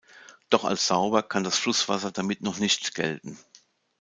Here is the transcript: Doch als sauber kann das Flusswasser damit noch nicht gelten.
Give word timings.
Doch 0.49 0.63
als 0.63 0.87
sauber 0.87 1.21
kann 1.21 1.43
das 1.43 1.59
Flusswasser 1.59 2.11
damit 2.11 2.41
noch 2.41 2.57
nicht 2.57 2.95
gelten. 2.95 3.37